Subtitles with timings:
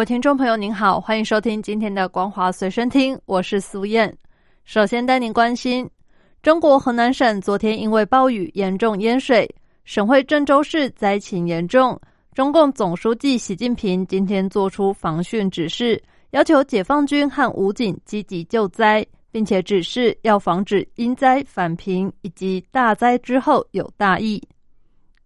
[0.00, 4.16] 各位听众朋友，您好，欢迎收听今天的光华随身听，我是苏燕。
[4.64, 5.86] 首先带您关心，
[6.40, 9.46] 中国河南省昨天因为暴雨严重淹水，
[9.84, 12.00] 省会郑州市灾情严重。
[12.32, 24.42] 中共总书记习近平今天作出防汛指示，要求解放军和武警积极救灾，并且指示要防止因灾返贫以及大灾之后有大疫。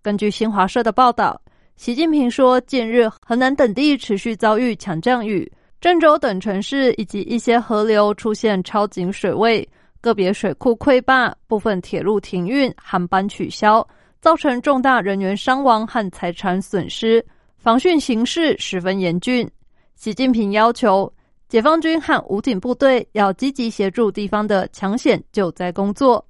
[0.02, 1.41] 根据新华社的报道。
[1.77, 9.68] 习近平说，近日河南等地持续遭遇强降雨，郑州等城市以及一些河流出现超警水位，
[10.01, 13.87] 个别水库溃坝，部分铁路停运，航班取消，
[14.21, 17.24] 造成重大人员伤亡和财产损失，
[17.59, 19.48] 防汛形势十分严峻。
[19.96, 21.13] 习近平要求
[21.48, 26.24] 解放军和武警部队要积极协助地方的抢险救灾工作。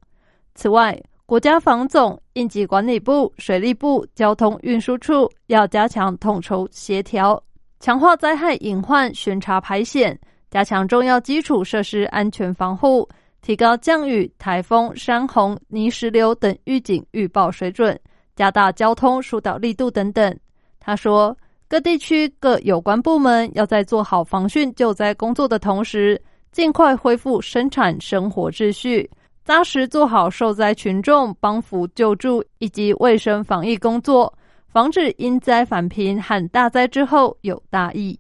[0.55, 7.43] 此外，国家防总、应急管理部、水利部、交通运输处要加强统筹协调，
[7.81, 10.19] 强化灾害隐患巡查排险，
[10.51, 13.09] 加强重要基础设施安全防护，
[13.41, 17.99] 提高降雨、台风、山洪、泥石流等预警预报水准，
[18.37, 20.39] 加大交通疏导力度等等。
[20.79, 21.35] 他说，
[21.69, 26.21] 各地区各有关部门要在做好防汛救灾工作的同时，
[26.53, 29.11] 尽快恢复生产生活秩序。
[29.45, 34.33] 扎实做好受灾群众帮扶救助以及卫生防疫工作，
[34.67, 38.19] 防止因灾返贫和大灾之后有大疫。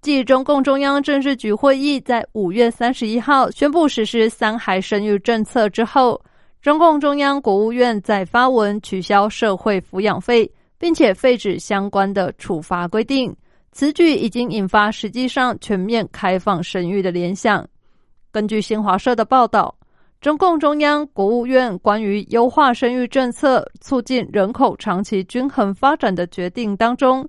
[0.00, 6.18] 继中共中央政治局会议在五月三十一号宣布实施三孩生育政策之后，
[6.62, 13.34] 中共中央国务院在发文取消社会抚养费，并且废止相关的处罚规定。
[13.72, 17.66] 此举已经引发实际上全面开放生育的联想。
[18.32, 19.72] 根据新华社的报道，
[20.18, 27.28] 中共中央、国务院关于优化生育政策、促进人口长期均衡发展的决定当中，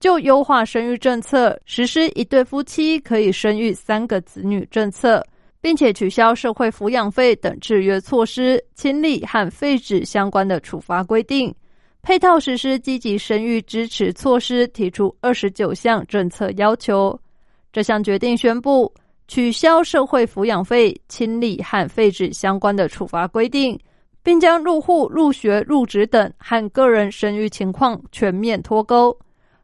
[0.00, 5.24] 就优化生育政策实施一对夫妻可以生育三个子女政策，
[5.60, 11.54] 并且取消社会抚养费等制约措施，清理和废止相关的处罚规定，
[12.02, 17.16] 配套实施积极生育支持措施，提出二十九项政策要求。
[17.72, 18.92] 这项决定宣布。
[19.30, 23.78] 取消社会抚养费、清理和废止相关的处罚规定，
[24.24, 29.16] 并将入户、入学、入职等和个人生育情况全面脱钩。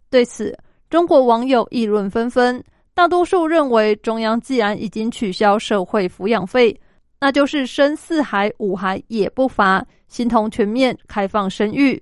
[0.08, 0.56] 对此，
[0.88, 2.62] 中国网友议论纷纷。
[2.94, 6.80] 大多数认为，中央既然已经取消社会抚养费，
[7.18, 12.00] 那就是生四孩、五孩也不罚，形同全面开放生育。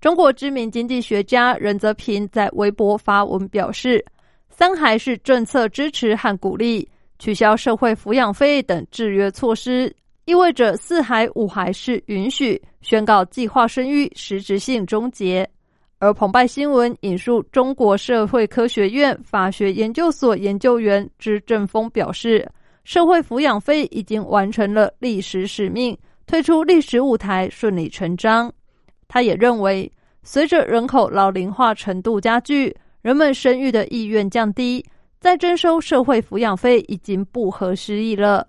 [0.00, 4.04] 中国知名经济学家任泽平在微博发文表示
[4.50, 6.86] ：“三孩是政策支持和鼓励。”
[7.18, 9.94] 取消社会抚养费等制约措施，
[10.24, 15.48] 意味着四孩五孩是允许，宣告计划生育实质性终结。
[16.00, 22.46] 而澎湃新闻引述中国社会科学院法学研究所研究员支正峰表示，
[22.82, 28.52] 社会抚养费已经完成了历史使命，退出历史舞台顺理成章。
[29.08, 29.90] 他也认为，
[30.22, 34.84] 随着人口老龄化程度加剧，人们生育的意愿降低。
[35.24, 38.46] 再征收社会抚养费已经不合时宜了，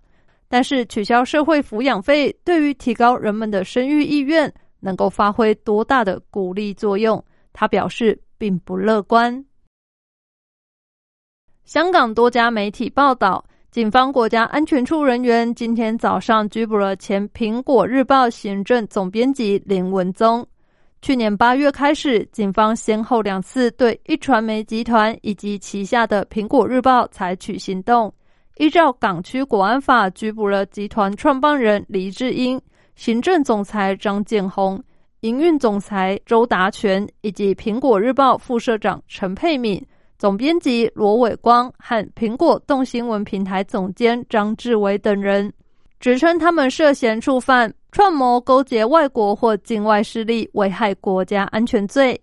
[0.50, 7.24] 但是取消社会抚养费对于提高人们的生育意愿能够发挥多大的鼓励作用？
[7.54, 9.46] 他表示并不乐观。
[11.64, 20.46] 香港多家媒体报道，警方国家安全处人员今天早上拘捕了前《苹果日报》行政总编辑林文宗。
[21.06, 28.12] 去年八月开始，警方先后两次对一传媒集团以及旗下的《苹果日报》采取行动，
[28.58, 32.60] 依照港区国安法拘捕了集团创办人黎智英、
[32.96, 34.84] 行政总裁张建宏、
[35.20, 39.80] 营运总裁周达全以及《苹果日报》副社长陈佩敏、
[40.18, 45.54] 总编辑罗伟光和苹果动新闻平台总监张志伟等人，
[46.00, 47.72] 指称他们涉嫌触犯。
[47.96, 52.20] 串谋勾结外国或境外势力危害国家安全罪。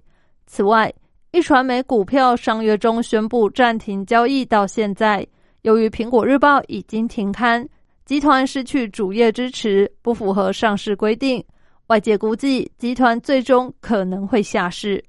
[0.47, 0.93] 此外，
[1.31, 5.27] 一传媒股票上月中宣布暂停交易，到现在，
[5.63, 7.67] 由于《苹果日报》已经停刊，
[8.05, 11.43] 集团失去主业支持，不符合上市规定。
[11.87, 15.03] 外界估计，集团最终可能会下市。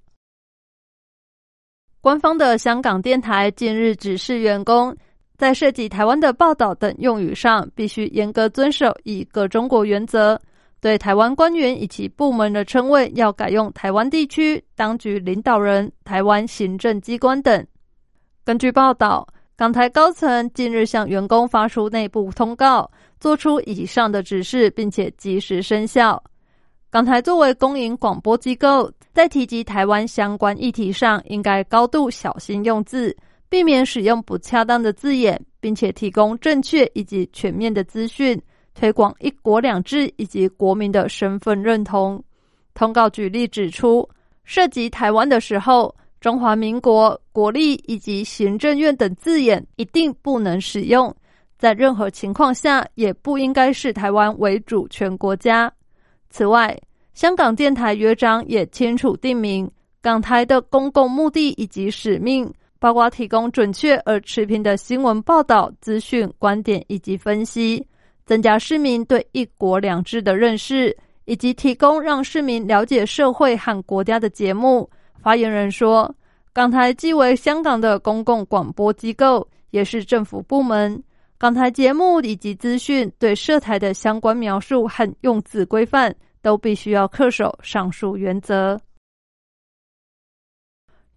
[1.99, 4.95] 官方的香港电台近日指示员工，
[5.35, 10.39] 在涉及台湾的报道等用语上，必须严格遵守一个中国原则。
[10.83, 17.65] 对台湾官员以及部门的称谓，要改用台湾地区当局领导人、台湾行政机关等。
[18.43, 19.25] 根据报道，
[19.55, 26.21] 港台高层近日向员工发出内部通告，做出以上的指示，并且及时生效。
[26.89, 33.15] 港台作为公营广播机构，在提及台湾相关议题上，应该高度小心用字，
[33.47, 38.37] 避免使用不恰当的字眼，并且提供正确以及全面的资讯。
[38.73, 42.23] 推广“一国两制”以及国民的身份认同。
[42.73, 44.07] 通告举例指出，
[44.43, 51.15] 涉及台湾的时候，“中华民国”“国立”以及“行政院”等字眼一定不能使用，
[51.57, 55.71] 在任何情况下也不应该视台湾为主权国家。
[56.29, 56.75] 此外，
[57.13, 59.69] 香港电台约章也清楚定明，
[60.01, 67.85] 港台的公共目的以及使命，包括提供准确而持平的新闻报道、资讯、观点以及分析。
[68.25, 74.89] 增加市民对一国两制的认识，以及提供让市民了解社会和国家的节目。
[75.21, 76.13] 发言人说
[76.53, 81.03] ：“港台既为香港的公共广播机构，也是政府部门。
[81.37, 88.79] 港台节目以及资讯对涉台的相关描述和用字规范，都必须要恪守上述原则。”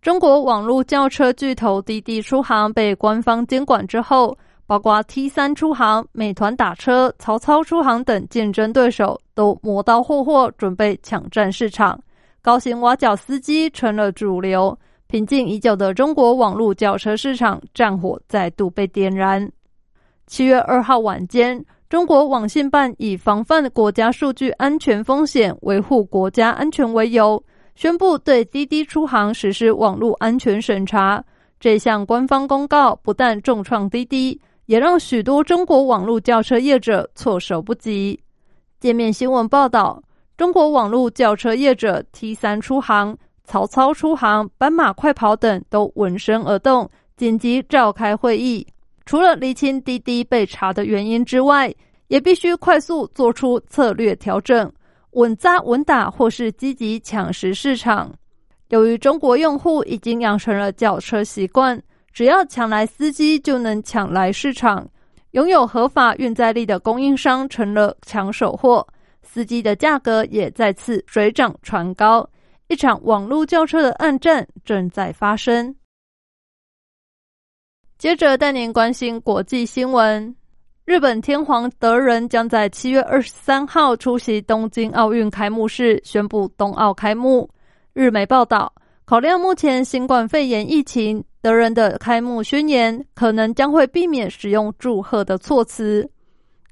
[0.03, 4.37] 中国网络轿车巨头滴滴出行被官方监管之后。
[4.67, 11.99] 包括 T 三出行、美团打车、曹操出行等竞争对手都磨刀霍霍，准备抢占市场。
[12.43, 14.77] 高薪挖角司机成了主流，
[15.07, 19.49] 平静已久的中国网络轿车市场战火再度被点燃。
[20.27, 27.41] 七月二号晚间，中国网信办以防范国家数据安全风险、维护国家安全为由，
[27.77, 31.23] 宣布对滴滴出行实施网络安全审查。
[31.59, 34.41] 这项官方公告不但重创滴滴。
[34.67, 38.19] 也让许多中国网络轿车业者措手不及。
[38.81, 40.03] 界面新闻报道，
[40.37, 48.67] 中国网络轿车业者 T 三出行、曹操出行、斑马快跑等都闻声而动，紧急召开会议。
[49.05, 51.73] 除了厘清滴滴被查的原因之外，
[52.09, 54.71] 也必须快速做出策略调整，
[55.13, 58.13] 稳扎稳打或是积极抢食市场。
[58.71, 61.81] 由于中国用户已经养成了轿车习惯。
[62.17, 64.89] 只要抢来司机，就能抢来市场。
[65.33, 68.87] 拥有合法运载力的供应商成了抢手货，
[69.21, 72.27] 司机的价格也再次水涨船高。
[72.69, 75.77] 一场网络轿车的暗战正在发生。
[77.99, 80.35] 接着带您关心国际新闻：
[80.87, 87.47] 日本天皇德仁将在七月二十三号出席东京奥运开幕式，宣布冬奥开幕。
[87.93, 88.73] 日媒报道，
[89.09, 91.23] 考量目前新冠肺炎疫情。
[91.41, 96.11] 德仁的开幕宣言可能将会避免使用祝贺的措辞。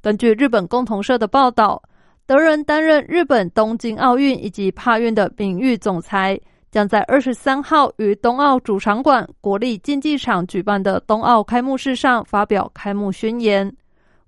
[0.02, 1.81] 根据日本共同社的报道，
[2.26, 6.36] 德仁担任日本东京奥运以及帕运的名誉总裁，
[6.72, 13.72] 将在二十三号于冬奥主场馆国立竞技场举办的冬奥开幕式上发表开幕宣言。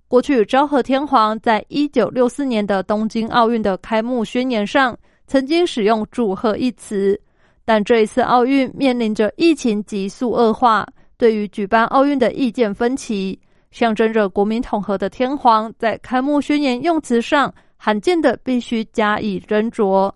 [0.07, 7.19] 过去，昭和天皇在一九六四年的东京奥运的开幕宣言上曾经使用“祝贺”一词。
[7.67, 10.87] 但这一次奥运面临着疫情急速恶化，
[11.17, 13.37] 对于举办奥运的意见分歧。
[13.71, 20.09] 象征着国民统合的天皇在开幕宣言用词上罕见的必须加以斟酌。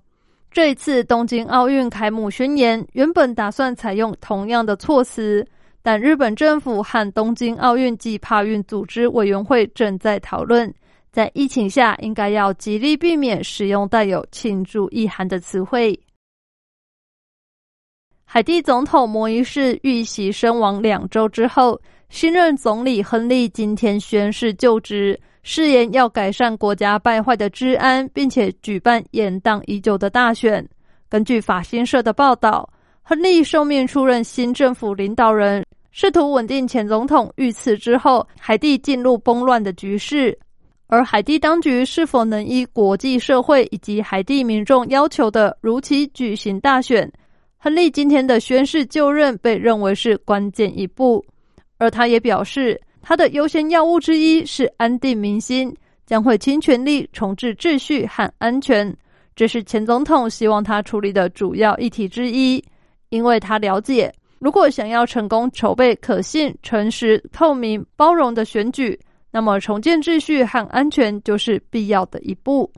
[0.50, 5.46] 这一次东京奥运开幕宣言原本打算采用同样的措辞，
[5.82, 10.74] 但日本政府和东京奥运暨帕运组织委员会正在讨论，
[11.12, 16.00] 在疫情下应该要极力避免使用带有庆祝意涵的词汇。
[18.34, 30.66] 海地总统摩伊士遇袭身亡两周之后，新任总理亨利今天宣誓就职，誓言要改善国家败坏的治安，并且举办延宕已久的大选。
[31.10, 32.70] 根据法新社的报道，
[33.02, 40.40] 亨利受命出任新政府领导人，试图稳定前总统遇刺之后海地进入崩乱的局势。
[40.88, 47.12] 而海地当局是否能依国际社会以及海地民众要求的如期举行大选？
[47.64, 51.24] 亨利今天的宣誓就任被认为是关键一步，
[51.78, 55.72] 而他也表示，他的优先要务之一是安定民心，
[56.08, 58.92] 将会倾全力重置秩序和安全。
[59.36, 62.64] 这是前总统希望他处理的主要议题之一，
[63.10, 69.00] 因为他了解，如果想要成功筹备可信、诚实、透明、包容的选举，
[69.30, 72.72] 那么重建秩序和安全就是必要的一步。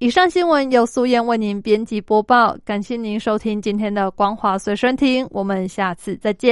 [0.00, 6.46] 以上新闻由苏燕为您编辑播报，感谢您收听今天的光华随身听，我们下次再见。